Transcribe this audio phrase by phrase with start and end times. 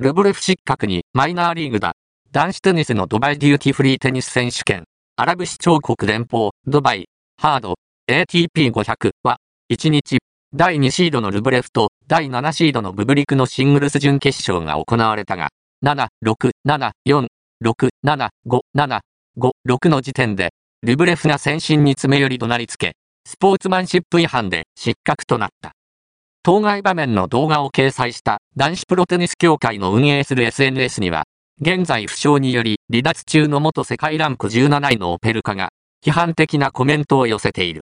[0.00, 1.94] ルブレフ失格にマイナーリーグだ。
[2.30, 4.84] 男子テニスのドバイデューティフリーテニス選手権。
[5.16, 7.74] アラブ首長国連邦、ドバイ、ハード、
[8.08, 9.38] ATP500 は、
[9.72, 10.18] 1日、
[10.54, 15.48] 第2シードのルブレフと第7シードのブブリクのシングルス準決勝が行われたが、
[15.84, 17.26] 7、6、7、4、
[17.64, 19.00] 6、7、5、7、
[19.36, 20.50] 5、6の時点で、
[20.84, 22.92] ルブレフが線審に詰め寄り怒鳴りつけ、
[23.26, 25.72] スポーツマンシップ違反で失格となった。
[26.48, 31.24] 当該場面の動画を掲載した男子プロテニス協会の運営する SNS には、
[31.60, 35.68] 現在負傷により離脱中の元世界ランク17位のオペルカが
[36.02, 37.76] 批判的なコメントを寄せている。